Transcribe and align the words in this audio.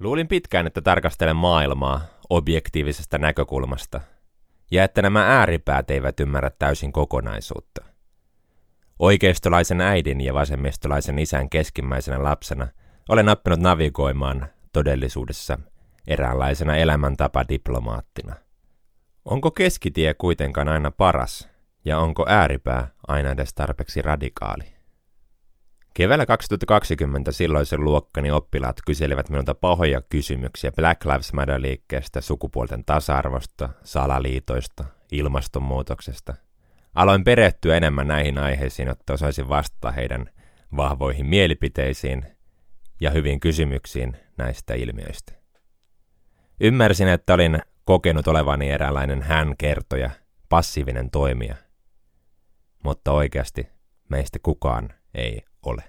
Luulin 0.00 0.28
pitkään, 0.28 0.66
että 0.66 0.80
tarkastelen 0.80 1.36
maailmaa 1.36 2.00
objektiivisesta 2.30 3.18
näkökulmasta, 3.18 4.00
ja 4.70 4.84
että 4.84 5.02
nämä 5.02 5.38
ääripäät 5.38 5.90
eivät 5.90 6.20
ymmärrä 6.20 6.50
täysin 6.58 6.92
kokonaisuutta. 6.92 7.84
Oikeistolaisen 8.98 9.80
äidin 9.80 10.20
ja 10.20 10.34
vasemmistolaisen 10.34 11.18
isän 11.18 11.50
keskimmäisenä 11.50 12.22
lapsena 12.22 12.68
olen 13.08 13.28
oppinut 13.28 13.60
navigoimaan 13.60 14.46
todellisuudessa 14.72 15.58
eräänlaisena 16.06 16.76
elämäntapa-diplomaattina. 16.76 18.34
Onko 19.24 19.50
keskitie 19.50 20.14
kuitenkaan 20.14 20.68
aina 20.68 20.90
paras, 20.90 21.48
ja 21.84 21.98
onko 21.98 22.24
ääripää 22.28 22.88
aina 23.08 23.30
edes 23.30 23.54
tarpeeksi 23.54 24.02
radikaali? 24.02 24.79
Keväällä 25.94 26.26
2020 26.26 27.32
silloisen 27.32 27.84
luokkani 27.84 28.30
oppilaat 28.30 28.76
kyselivät 28.86 29.28
minulta 29.28 29.54
pahoja 29.54 30.02
kysymyksiä 30.02 30.72
Black 30.72 31.04
Lives 31.04 31.32
Matter-liikkeestä, 31.32 32.20
sukupuolten 32.20 32.84
tasa-arvosta, 32.84 33.68
salaliitoista, 33.84 34.84
ilmastonmuutoksesta. 35.12 36.34
Aloin 36.94 37.24
perehtyä 37.24 37.76
enemmän 37.76 38.08
näihin 38.08 38.38
aiheisiin, 38.38 38.88
jotta 38.88 39.12
osaisin 39.12 39.48
vastata 39.48 39.90
heidän 39.90 40.30
vahvoihin 40.76 41.26
mielipiteisiin 41.26 42.26
ja 43.00 43.10
hyviin 43.10 43.40
kysymyksiin 43.40 44.16
näistä 44.38 44.74
ilmiöistä. 44.74 45.32
Ymmärsin, 46.60 47.08
että 47.08 47.34
olin 47.34 47.58
kokenut 47.84 48.28
olevani 48.28 48.70
eräänlainen 48.70 49.22
hän-kertoja, 49.22 50.10
passiivinen 50.48 51.10
toimija. 51.10 51.56
Mutta 52.84 53.12
oikeasti 53.12 53.68
meistä 54.08 54.38
kukaan 54.42 54.88
ei 55.14 55.44
ole. 55.62 55.84